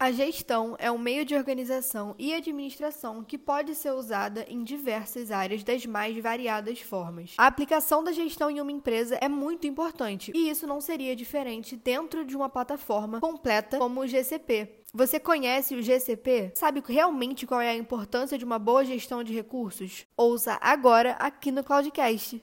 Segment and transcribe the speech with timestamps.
[0.00, 5.32] A gestão é um meio de organização e administração que pode ser usada em diversas
[5.32, 7.34] áreas das mais variadas formas.
[7.36, 11.74] A aplicação da gestão em uma empresa é muito importante, e isso não seria diferente
[11.74, 14.84] dentro de uma plataforma completa como o GCP.
[14.94, 16.52] Você conhece o GCP?
[16.54, 20.06] Sabe realmente qual é a importância de uma boa gestão de recursos?
[20.16, 22.40] Ouça agora aqui no Cloudcast.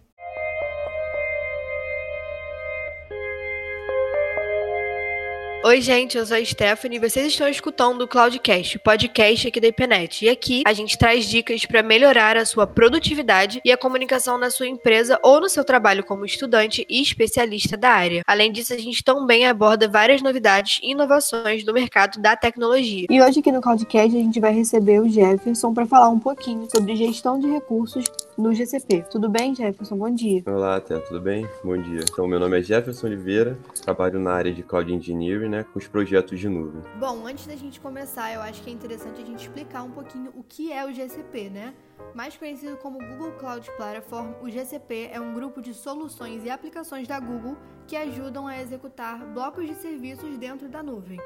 [5.68, 9.66] Oi, gente, eu sou a Stephanie e vocês estão escutando o Cloudcast, podcast aqui da
[9.70, 10.24] IPNET.
[10.24, 14.52] E aqui a gente traz dicas para melhorar a sua produtividade e a comunicação na
[14.52, 18.22] sua empresa ou no seu trabalho como estudante e especialista da área.
[18.28, 23.08] Além disso, a gente também aborda várias novidades e inovações do mercado da tecnologia.
[23.10, 26.68] E hoje aqui no Cloudcast a gente vai receber o Jefferson para falar um pouquinho
[26.70, 28.06] sobre gestão de recursos
[28.38, 29.04] no GCP.
[29.10, 29.98] Tudo bem, Jefferson?
[29.98, 30.44] Bom dia.
[30.46, 31.48] Olá, Té, tudo bem?
[31.64, 32.02] Bom dia.
[32.02, 35.88] Então, meu nome é Jefferson Oliveira, trabalho na área de Cloud Engineering, né, com os
[35.88, 36.82] projetos de nuvem.
[37.00, 40.32] Bom, antes da gente começar, eu acho que é interessante a gente explicar um pouquinho
[40.36, 41.74] o que é o GCP, né?
[42.14, 47.08] Mais conhecido como Google Cloud Platform, o GCP é um grupo de soluções e aplicações
[47.08, 51.20] da Google que ajudam a executar blocos de serviços dentro da nuvem.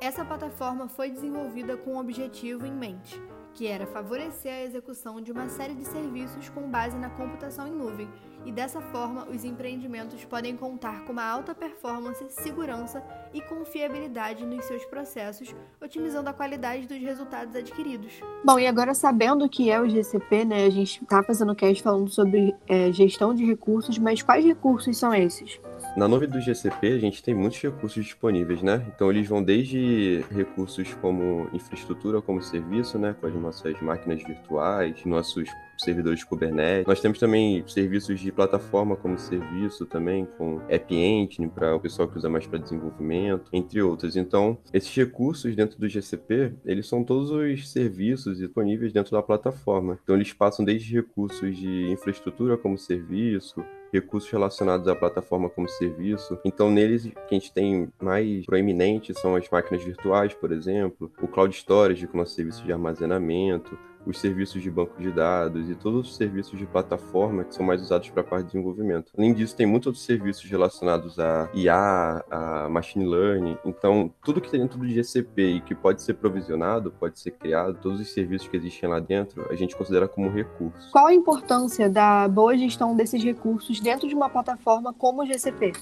[0.00, 3.20] Essa plataforma foi desenvolvida com um objetivo em mente
[3.58, 7.72] que era favorecer a execução de uma série de serviços com base na computação em
[7.72, 8.08] nuvem,
[8.46, 13.02] e dessa forma os empreendimentos podem contar com uma alta performance, segurança
[13.34, 18.20] e confiabilidade nos seus processos, otimizando a qualidade dos resultados adquiridos.
[18.44, 21.82] Bom, e agora sabendo o que é o GCP, né, a gente está fazendo cast
[21.82, 25.60] falando sobre é, gestão de recursos, mas quais recursos são esses?
[25.98, 28.86] Na nuvem do GCP, a gente tem muitos recursos disponíveis, né?
[28.94, 33.16] Então, eles vão desde recursos como infraestrutura como serviço, né?
[33.20, 36.86] Com as nossas máquinas virtuais, nossos servidores Kubernetes.
[36.86, 42.06] Nós temos também serviços de plataforma como serviço também, com App Engine para o pessoal
[42.06, 44.14] que usa mais para desenvolvimento, entre outros.
[44.16, 49.98] Então, esses recursos dentro do GCP, eles são todos os serviços disponíveis dentro da plataforma.
[50.04, 56.38] Então, eles passam desde recursos de infraestrutura como serviço, recursos relacionados à plataforma como serviço.
[56.44, 61.28] Então, neles, que a gente tem mais proeminente são as máquinas virtuais, por exemplo, o
[61.28, 66.08] Cloud Storage, com nosso serviço de armazenamento, os serviços de banco de dados e todos
[66.08, 69.12] os serviços de plataforma que são mais usados para a parte de desenvolvimento.
[69.16, 73.56] Além disso, tem muitos outros serviços relacionados a IA, a machine learning.
[73.64, 77.78] Então, tudo que está dentro do GCP e que pode ser provisionado, pode ser criado,
[77.80, 80.90] todos os serviços que existem lá dentro, a gente considera como recurso.
[80.90, 85.72] Qual a importância da boa gestão desses recursos dentro de uma plataforma como o GCP?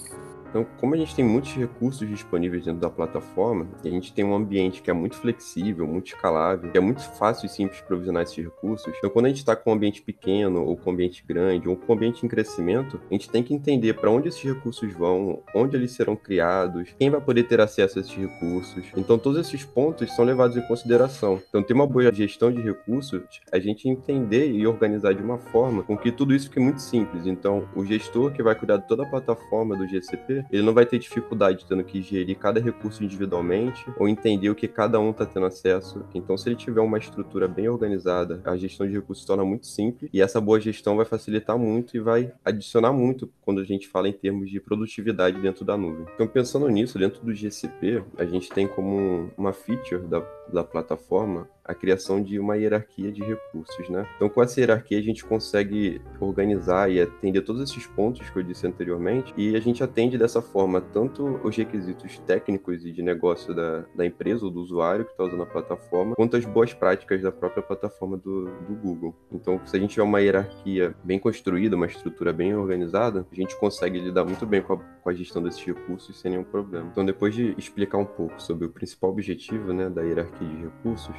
[0.49, 4.25] Então, como a gente tem muitos recursos disponíveis dentro da plataforma, e a gente tem
[4.25, 8.23] um ambiente que é muito flexível, muito escalável, que é muito fácil e simples provisionar
[8.23, 11.25] esses recursos, então quando a gente está com um ambiente pequeno, ou com um ambiente
[11.27, 14.43] grande, ou com um ambiente em crescimento, a gente tem que entender para onde esses
[14.43, 18.85] recursos vão, onde eles serão criados, quem vai poder ter acesso a esses recursos.
[18.97, 21.41] Então, todos esses pontos são levados em consideração.
[21.49, 25.83] Então, ter uma boa gestão de recursos, a gente entender e organizar de uma forma
[25.83, 27.27] com que tudo isso fique muito simples.
[27.27, 30.87] Então, o gestor que vai cuidar de toda a plataforma do GCP, ele não vai
[30.87, 35.25] ter dificuldade tendo que gerir cada recurso individualmente ou entender o que cada um está
[35.25, 36.05] tendo acesso.
[36.15, 39.67] Então, se ele tiver uma estrutura bem organizada, a gestão de recursos se torna muito
[39.67, 43.89] simples e essa boa gestão vai facilitar muito e vai adicionar muito quando a gente
[43.89, 46.07] fala em termos de produtividade dentro da nuvem.
[46.15, 50.21] Então, pensando nisso, dentro do GCP, a gente tem como uma feature da,
[50.53, 54.07] da plataforma a criação de uma hierarquia de recursos, né?
[54.17, 58.43] Então, com essa hierarquia, a gente consegue organizar e atender todos esses pontos que eu
[58.43, 63.55] disse anteriormente, e a gente atende dessa forma tanto os requisitos técnicos e de negócio
[63.55, 67.21] da, da empresa ou do usuário que está usando a plataforma, quanto as boas práticas
[67.21, 69.15] da própria plataforma do, do Google.
[69.33, 73.57] Então, se a gente tiver uma hierarquia bem construída, uma estrutura bem organizada, a gente
[73.57, 76.89] consegue lidar muito bem com a, com a gestão desses recursos sem nenhum problema.
[76.93, 81.15] Então, depois de explicar um pouco sobre o principal objetivo né, da hierarquia de recursos,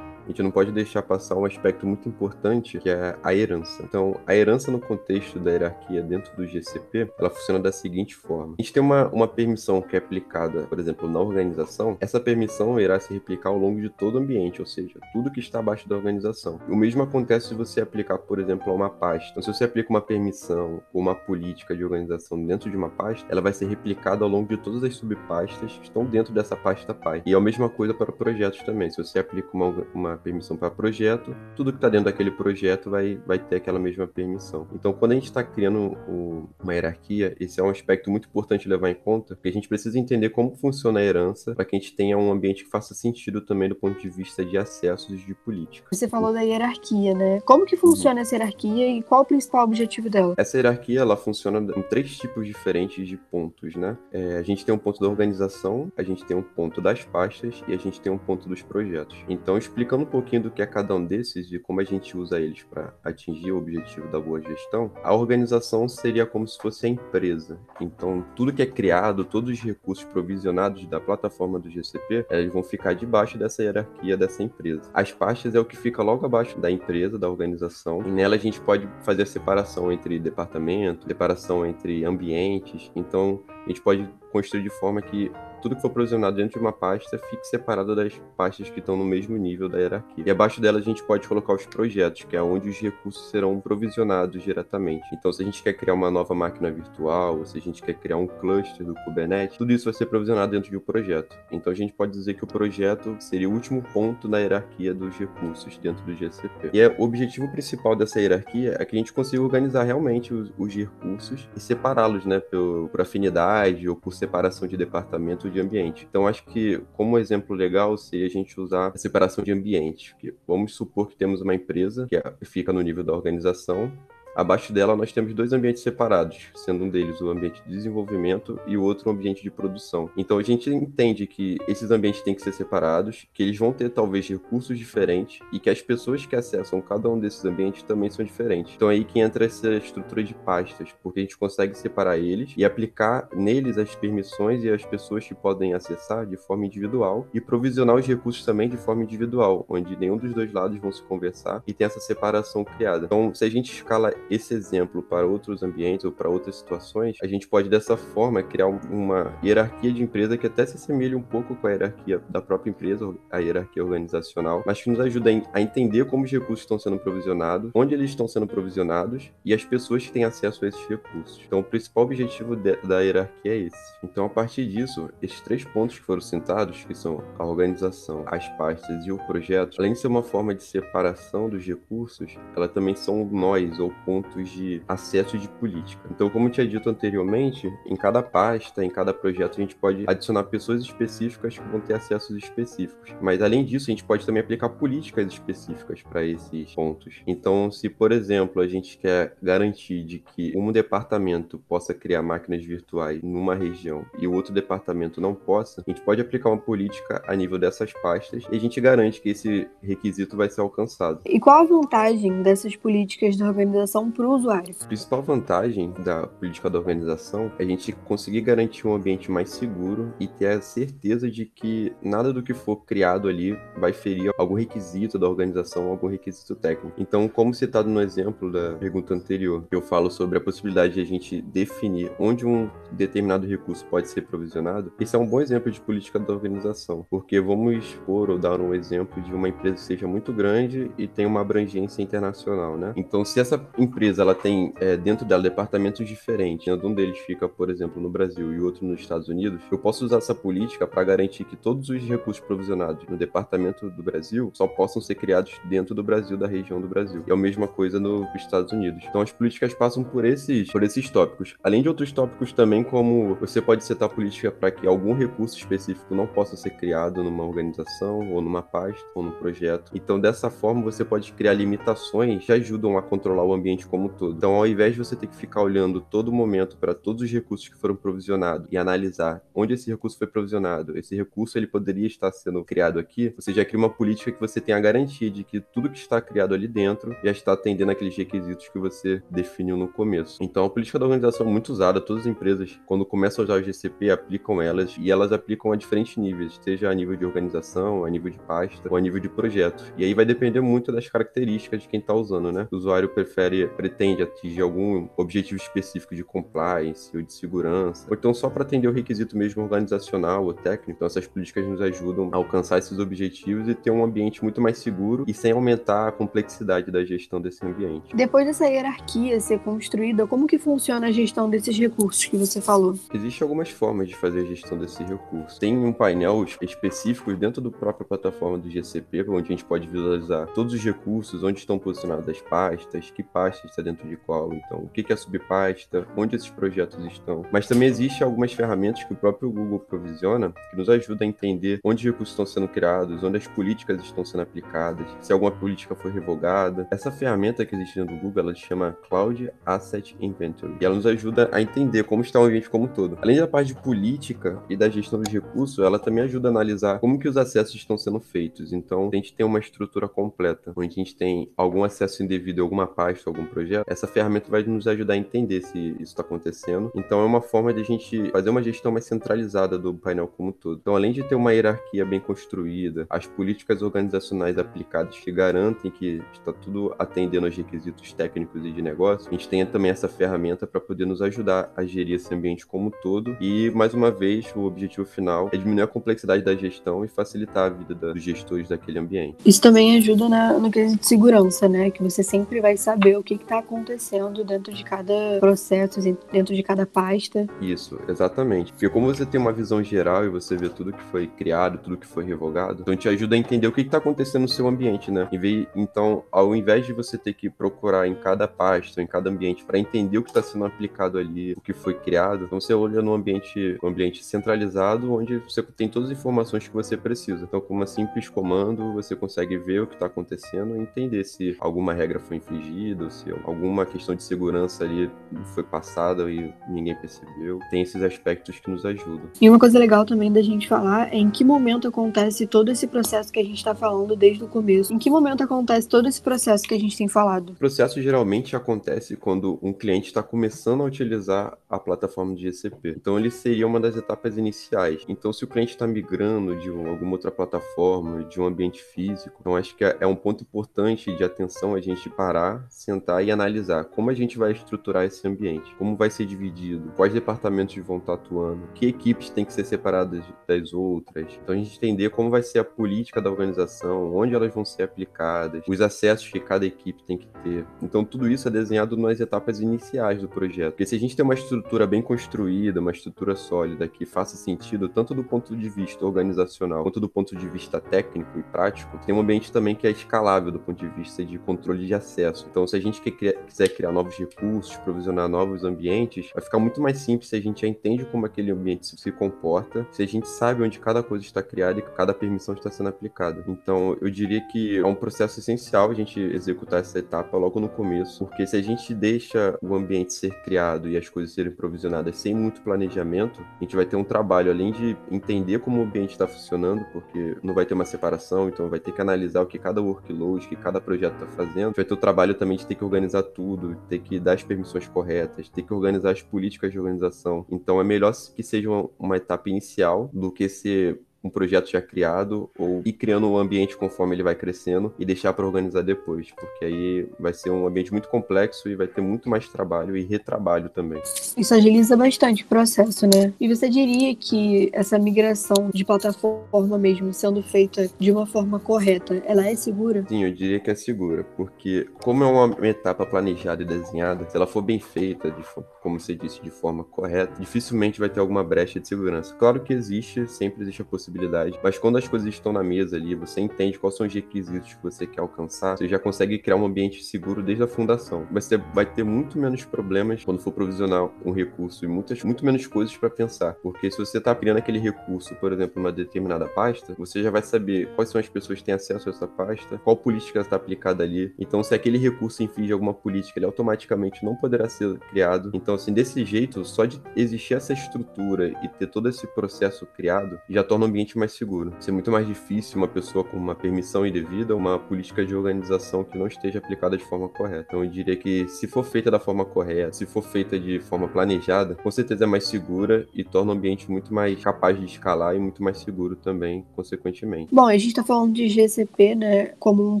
[0.30, 3.82] a gente não pode deixar passar um aspecto muito importante, que é a herança.
[3.82, 8.54] Então, a herança no contexto da hierarquia dentro do GCP, ela funciona da seguinte forma.
[8.56, 12.78] A gente tem uma, uma permissão que é aplicada, por exemplo, na organização, essa permissão
[12.78, 15.88] irá se replicar ao longo de todo o ambiente, ou seja, tudo que está abaixo
[15.88, 16.60] da organização.
[16.68, 19.30] O mesmo acontece se você aplicar, por exemplo, a uma pasta.
[19.30, 23.26] Então, se você aplica uma permissão ou uma política de organização dentro de uma pasta,
[23.28, 26.94] ela vai ser replicada ao longo de todas as subpastas que estão dentro dessa pasta
[26.94, 27.22] pai.
[27.26, 28.90] E é a mesma coisa para projetos também.
[28.90, 33.20] Se você aplica uma, uma permissão para projeto, tudo que está dentro daquele projeto vai,
[33.26, 34.66] vai ter aquela mesma permissão.
[34.72, 38.68] Então, quando a gente está criando um, uma hierarquia, esse é um aspecto muito importante
[38.68, 41.78] levar em conta, porque a gente precisa entender como funciona a herança para que a
[41.78, 45.34] gente tenha um ambiente que faça sentido também do ponto de vista de acessos de
[45.34, 45.88] política.
[45.92, 47.40] Você falou da hierarquia, né?
[47.40, 50.34] Como que funciona essa hierarquia e qual o principal objetivo dela?
[50.36, 53.96] Essa hierarquia, ela funciona em três tipos diferentes de pontos, né?
[54.12, 57.62] É, a gente tem um ponto da organização, a gente tem um ponto das pastas
[57.66, 59.16] e a gente tem um ponto dos projetos.
[59.28, 62.62] Então, explicando pouquinho do que é cada um desses e como a gente usa eles
[62.62, 67.58] para atingir o objetivo da boa gestão, a organização seria como se fosse a empresa.
[67.80, 72.62] Então, tudo que é criado, todos os recursos provisionados da plataforma do GCP, eles vão
[72.62, 74.90] ficar debaixo dessa hierarquia dessa empresa.
[74.92, 78.38] As pastas é o que fica logo abaixo da empresa, da organização, e nela a
[78.38, 82.90] gente pode fazer a separação entre departamento, separação entre ambientes.
[82.94, 85.30] Então, a gente pode construir de forma que
[85.60, 89.04] tudo que for provisionado dentro de uma pasta fique separado das pastas que estão no
[89.04, 90.24] mesmo nível da hierarquia.
[90.26, 93.60] E abaixo dela a gente pode colocar os projetos, que é onde os recursos serão
[93.60, 95.06] provisionados diretamente.
[95.12, 97.94] Então, se a gente quer criar uma nova máquina virtual, ou se a gente quer
[97.94, 101.36] criar um cluster do Kubernetes, tudo isso vai ser provisionado dentro de um projeto.
[101.52, 105.16] Então, a gente pode dizer que o projeto seria o último ponto na hierarquia dos
[105.16, 106.70] recursos dentro do GCP.
[106.72, 110.52] E é, o objetivo principal dessa hierarquia é que a gente consiga organizar realmente os,
[110.56, 116.06] os recursos e separá-los, né, por, por afinidade ou por separação de departamento de ambiente.
[116.08, 120.14] Então, acho que como exemplo legal seria a gente usar a separação de ambientes.
[120.46, 123.90] Vamos supor que temos uma empresa que é, fica no nível da organização
[124.34, 128.76] Abaixo dela, nós temos dois ambientes separados, sendo um deles o ambiente de desenvolvimento e
[128.76, 130.08] o outro o ambiente de produção.
[130.16, 133.90] Então, a gente entende que esses ambientes têm que ser separados, que eles vão ter
[133.90, 138.24] talvez recursos diferentes e que as pessoas que acessam cada um desses ambientes também são
[138.24, 138.74] diferentes.
[138.76, 142.52] Então, é aí que entra essa estrutura de pastas, porque a gente consegue separar eles
[142.56, 147.40] e aplicar neles as permissões e as pessoas que podem acessar de forma individual e
[147.40, 151.62] provisionar os recursos também de forma individual, onde nenhum dos dois lados vão se conversar
[151.66, 153.06] e tem essa separação criada.
[153.06, 157.26] Então, se a gente escala esse exemplo para outros ambientes ou para outras situações, a
[157.26, 161.54] gente pode dessa forma criar uma hierarquia de empresa que até se assemelha um pouco
[161.54, 166.04] com a hierarquia da própria empresa, a hierarquia organizacional, mas que nos ajuda a entender
[166.06, 170.12] como os recursos estão sendo provisionados, onde eles estão sendo provisionados e as pessoas que
[170.12, 171.40] têm acesso a esses recursos.
[171.46, 173.94] Então, o principal objetivo de, da hierarquia é esse.
[174.02, 178.48] Então, a partir disso, esses três pontos que foram citados, que são a organização, as
[178.50, 182.94] pastas e o projeto, além de ser uma forma de separação dos recursos, ela também
[182.94, 184.09] são nós ou pontos
[184.44, 186.02] de acesso de política.
[186.10, 190.04] Então, como eu tinha dito anteriormente, em cada pasta, em cada projeto, a gente pode
[190.06, 193.14] adicionar pessoas específicas que vão ter acessos específicos.
[193.20, 197.22] Mas, além disso, a gente pode também aplicar políticas específicas para esses pontos.
[197.26, 202.64] Então, se, por exemplo, a gente quer garantir de que um departamento possa criar máquinas
[202.64, 207.22] virtuais numa região e o outro departamento não possa, a gente pode aplicar uma política
[207.26, 211.20] a nível dessas pastas e a gente garante que esse requisito vai ser alcançado.
[211.26, 214.72] E qual a vantagem dessas políticas da organização para o usuário.
[214.80, 219.50] A principal vantagem da política da organização é a gente conseguir garantir um ambiente mais
[219.50, 224.30] seguro e ter a certeza de que nada do que for criado ali vai ferir
[224.38, 226.94] algum requisito da organização, algum requisito técnico.
[226.96, 231.04] Então, como citado no exemplo da pergunta anterior, eu falo sobre a possibilidade de a
[231.04, 235.80] gente definir onde um determinado recurso pode ser provisionado, esse é um bom exemplo de
[235.80, 240.06] política da organização, porque vamos expor ou dar um exemplo de uma empresa que seja
[240.06, 242.92] muito grande e tem uma abrangência internacional, né?
[242.96, 243.58] Então, se essa
[243.90, 248.54] empresa ela tem é, dentro dela departamentos diferentes, um deles fica, por exemplo, no Brasil
[248.54, 252.02] e outro nos Estados Unidos, eu posso usar essa política para garantir que todos os
[252.02, 256.80] recursos provisionados no departamento do Brasil só possam ser criados dentro do Brasil, da região
[256.80, 257.22] do Brasil.
[257.26, 259.04] E é a mesma coisa nos Estados Unidos.
[259.08, 261.56] Então as políticas passam por esses, por esses tópicos.
[261.62, 266.14] Além de outros tópicos também, como você pode setar política para que algum recurso específico
[266.14, 269.90] não possa ser criado numa organização, ou numa pasta, ou num projeto.
[269.94, 274.08] Então dessa forma você pode criar limitações que ajudam a controlar o ambiente como um
[274.08, 274.36] todo.
[274.36, 277.68] Então, ao invés de você ter que ficar olhando todo momento para todos os recursos
[277.68, 282.30] que foram provisionados e analisar onde esse recurso foi provisionado, esse recurso ele poderia estar
[282.32, 285.60] sendo criado aqui, você já cria uma política que você tem a garantia de que
[285.60, 289.88] tudo que está criado ali dentro já está atendendo aqueles requisitos que você definiu no
[289.88, 290.38] começo.
[290.42, 293.54] Então, a política da organização é muito usada, todas as empresas, quando começam a usar
[293.54, 298.04] o GCP, aplicam elas e elas aplicam a diferentes níveis, seja a nível de organização,
[298.04, 299.84] a nível de pasta ou a nível de projeto.
[299.96, 302.68] E aí vai depender muito das características de quem está usando, né?
[302.70, 308.32] O usuário prefere pretende atingir algum objetivo específico de compliance ou de segurança, ou então
[308.34, 310.90] só para atender o requisito mesmo organizacional ou técnico.
[310.92, 314.78] Então essas políticas nos ajudam a alcançar esses objetivos e ter um ambiente muito mais
[314.78, 318.14] seguro e sem aumentar a complexidade da gestão desse ambiente.
[318.14, 322.94] Depois dessa hierarquia ser construída, como que funciona a gestão desses recursos que você falou?
[323.12, 325.58] Existem algumas formas de fazer a gestão desses recursos.
[325.58, 330.46] Tem um painel específico dentro do própria plataforma do GCP, onde a gente pode visualizar
[330.48, 333.22] todos os recursos, onde estão posicionadas as pastas, que
[333.66, 337.44] está dentro de qual, então o que é subpasta, onde esses projetos estão.
[337.52, 341.80] Mas também existem algumas ferramentas que o próprio Google provisiona que nos ajudam a entender
[341.84, 345.94] onde os recursos estão sendo criados, onde as políticas estão sendo aplicadas, se alguma política
[345.94, 346.86] foi revogada.
[346.90, 350.94] Essa ferramenta que existe dentro do Google, ela se chama Cloud Asset Inventory, e ela
[350.94, 353.18] nos ajuda a entender como está o ambiente como um todo.
[353.20, 356.98] Além da parte de política e da gestão dos recursos, ela também ajuda a analisar
[356.98, 358.72] como que os acessos estão sendo feitos.
[358.72, 362.64] Então, a gente tem uma estrutura completa, onde a gente tem algum acesso indevido a
[362.64, 366.90] alguma pasta, projeto, essa ferramenta vai nos ajudar a entender se isso está acontecendo.
[366.94, 370.50] Então, é uma forma de a gente fazer uma gestão mais centralizada do painel como
[370.50, 370.78] um todo.
[370.80, 376.22] Então, além de ter uma hierarquia bem construída, as políticas organizacionais aplicadas que garantem que
[376.32, 380.66] está tudo atendendo aos requisitos técnicos e de negócio, a gente tem também essa ferramenta
[380.66, 383.36] para poder nos ajudar a gerir esse ambiente como um todo.
[383.40, 387.66] E, mais uma vez, o objetivo final é diminuir a complexidade da gestão e facilitar
[387.66, 389.36] a vida da, dos gestores daquele ambiente.
[389.44, 391.90] Isso também ajuda na, no quesito de segurança, né?
[391.90, 396.00] Que você sempre vai saber o que está acontecendo dentro de cada processo,
[396.32, 397.46] dentro de cada pasta.
[397.60, 398.72] Isso, exatamente.
[398.72, 401.96] Porque como você tem uma visão geral e você vê tudo que foi criado, tudo
[401.96, 405.10] que foi revogado, então te ajuda a entender o que está acontecendo no seu ambiente,
[405.10, 405.28] né?
[405.74, 409.78] Então, ao invés de você ter que procurar em cada pasta, em cada ambiente, para
[409.78, 413.14] entender o que está sendo aplicado ali, o que foi criado, então você olha no
[413.14, 417.44] ambiente, um ambiente centralizado, onde você tem todas as informações que você precisa.
[417.44, 421.56] Então, com uma simples comando, você consegue ver o que está acontecendo e entender se
[421.60, 423.06] alguma regra foi infringida,
[423.44, 425.10] alguma questão de segurança ali
[425.54, 427.58] foi passada e ninguém percebeu.
[427.70, 429.30] Tem esses aspectos que nos ajudam.
[429.40, 432.86] E uma coisa legal também da gente falar é em que momento acontece todo esse
[432.86, 434.92] processo que a gente está falando desde o começo.
[434.92, 437.50] Em que momento acontece todo esse processo que a gente tem falado?
[437.50, 442.94] O processo geralmente acontece quando um cliente está começando a utilizar a plataforma de GCP.
[442.96, 445.04] Então, ele seria uma das etapas iniciais.
[445.08, 449.56] Então, se o cliente está migrando de alguma outra plataforma, de um ambiente físico, então
[449.56, 454.10] acho que é um ponto importante de atenção a gente parar, sentar e analisar como
[454.10, 458.68] a gente vai estruturar esse ambiente, como vai ser dividido, quais departamentos vão estar atuando,
[458.74, 461.38] que equipes têm que ser separadas das outras.
[461.42, 464.82] Então, a gente entender como vai ser a política da organização, onde elas vão ser
[464.82, 467.66] aplicadas, os acessos que cada equipe tem que ter.
[467.82, 470.72] Então, tudo isso é desenhado nas etapas iniciais do projeto.
[470.72, 474.88] Porque se a gente tem uma estrutura bem construída, uma estrutura sólida que faça sentido
[474.88, 479.14] tanto do ponto de vista organizacional quanto do ponto de vista técnico e prático, tem
[479.14, 482.46] um ambiente também que é escalável do ponto de vista de controle de acesso.
[482.50, 486.98] Então, se a gente quiser criar novos recursos, provisionar novos ambientes, vai ficar muito mais
[486.98, 490.62] simples se a gente já entende como aquele ambiente se comporta, se a gente sabe
[490.62, 493.44] onde cada coisa está criada e cada permissão está sendo aplicada.
[493.46, 497.68] Então, eu diria que é um processo essencial a gente executar essa etapa logo no
[497.68, 502.16] começo, porque se a gente deixa o ambiente ser criado e as coisas serem provisionadas
[502.16, 506.10] sem muito planejamento, a gente vai ter um trabalho além de entender como o ambiente
[506.10, 509.58] está funcionando, porque não vai ter uma separação, então vai ter que analisar o que
[509.58, 511.74] cada workload, o que cada projeto está fazendo.
[511.74, 514.86] Vai ter o trabalho também de ter que organizar tudo, ter que dar as permissões
[514.88, 517.46] corretas, ter que organizar as políticas de organização.
[517.50, 518.68] Então é melhor que seja
[518.98, 523.76] uma, etapa inicial do que ser um projeto já criado ou ir criando um ambiente
[523.76, 527.92] conforme ele vai crescendo e deixar para organizar depois, porque aí vai ser um ambiente
[527.92, 531.00] muito complexo e vai ter muito mais trabalho e retrabalho também.
[531.36, 533.32] Isso agiliza bastante o processo, né?
[533.38, 539.22] E você diria que essa migração de plataforma mesmo sendo feita de uma forma correta,
[539.26, 540.04] ela é segura?
[540.08, 544.36] Sim, eu diria que é segura, porque como é uma etapa planejada e desenhada, se
[544.36, 545.42] ela for bem feita, de,
[545.82, 549.34] como você disse, de forma correta, dificilmente vai ter alguma brecha de segurança.
[549.34, 551.58] Claro que existe, sempre existe a possibilidade possibilidade.
[551.62, 554.82] Mas quando as coisas estão na mesa ali, você entende quais são os requisitos que
[554.82, 558.26] você quer alcançar, você já consegue criar um ambiente seguro desde a fundação.
[558.30, 562.66] Você vai ter muito menos problemas quando for provisionar um recurso e muitas, muito menos
[562.66, 563.54] coisas para pensar.
[563.54, 567.42] Porque se você está criando aquele recurso, por exemplo, numa determinada pasta, você já vai
[567.42, 571.02] saber quais são as pessoas que têm acesso a essa pasta, qual política está aplicada
[571.02, 571.34] ali.
[571.38, 575.50] Então, se aquele recurso infringe alguma política, ele automaticamente não poderá ser criado.
[575.54, 580.38] Então, assim, desse jeito, só de existir essa estrutura e ter todo esse processo criado,
[580.48, 581.72] já torna o ambiente ambiente mais seguro.
[581.80, 586.18] Ser muito mais difícil uma pessoa com uma permissão indevida, uma política de organização que
[586.18, 587.66] não esteja aplicada de forma correta.
[587.68, 591.08] Então eu diria que se for feita da forma correta, se for feita de forma
[591.08, 595.34] planejada, com certeza é mais segura e torna o ambiente muito mais capaz de escalar
[595.34, 597.54] e muito mais seguro também, consequentemente.
[597.54, 600.00] Bom, a gente está falando de GCP, né, como um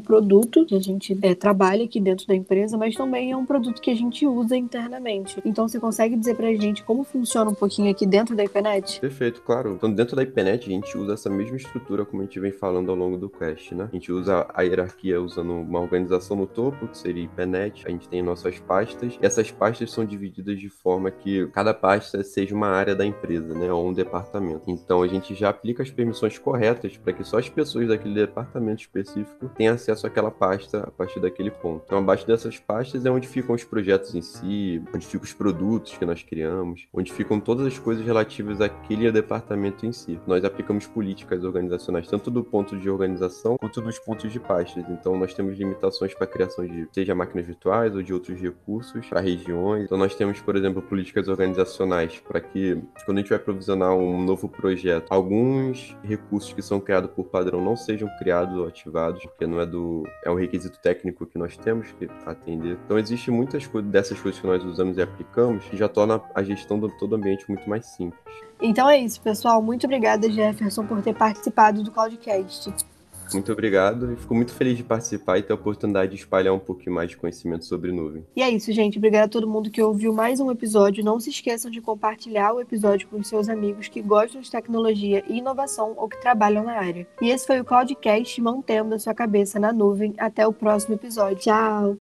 [0.00, 3.80] produto que a gente é, trabalha aqui dentro da empresa, mas também é um produto
[3.80, 5.40] que a gente usa internamente.
[5.44, 9.00] Então você consegue dizer pra gente como funciona um pouquinho aqui dentro da IPNET?
[9.00, 9.74] Perfeito, claro.
[9.74, 12.90] Então dentro da IPNET a gente usa essa mesma estrutura como a gente vem falando
[12.90, 13.88] ao longo do Quest, né?
[13.90, 18.08] A gente usa a hierarquia usando uma organização no topo, que seria IPNET, a gente
[18.08, 22.68] tem nossas pastas, e essas pastas são divididas de forma que cada pasta seja uma
[22.68, 23.72] área da empresa, né?
[23.72, 24.62] Ou um departamento.
[24.66, 28.82] Então a gente já aplica as permissões corretas para que só as pessoas daquele departamento
[28.82, 31.82] específico tenham acesso àquela pasta a partir daquele ponto.
[31.86, 35.96] Então abaixo dessas pastas é onde ficam os projetos em si, onde ficam os produtos
[35.96, 40.18] que nós criamos, onde ficam todas as coisas relativas àquele departamento em si.
[40.26, 44.84] Nós aplicamos políticas organizacionais tanto do ponto de organização quanto dos pontos de pastas.
[44.88, 49.06] Então nós temos limitações para a criação de seja máquinas virtuais ou de outros recursos
[49.06, 49.84] para regiões.
[49.84, 54.22] Então nós temos, por exemplo, políticas organizacionais para que quando a gente vai provisionar um
[54.22, 59.46] novo projeto, alguns recursos que são criados por padrão não sejam criados ou ativados, porque
[59.46, 62.78] não é do é um requisito técnico que nós temos que atender.
[62.84, 66.42] Então existe muitas coisas dessas coisas que nós usamos e aplicamos que já torna a
[66.42, 68.20] gestão do todo o ambiente muito mais simples.
[68.62, 69.62] Então é isso, pessoal.
[69.62, 72.72] Muito obrigada, Jefferson, por ter participado do Cloudcast.
[73.32, 76.58] Muito obrigado e fico muito feliz de participar e ter a oportunidade de espalhar um
[76.58, 78.24] pouquinho mais de conhecimento sobre nuvem.
[78.34, 78.98] E é isso, gente.
[78.98, 81.04] Obrigada a todo mundo que ouviu mais um episódio.
[81.04, 85.38] Não se esqueçam de compartilhar o episódio com seus amigos que gostam de tecnologia e
[85.38, 87.06] inovação ou que trabalham na área.
[87.22, 90.14] E esse foi o Cloudcast mantendo a sua cabeça na nuvem.
[90.18, 91.38] Até o próximo episódio.
[91.38, 91.96] Tchau!